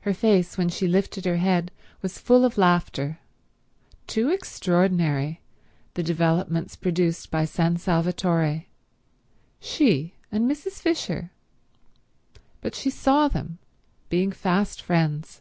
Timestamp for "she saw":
12.74-13.28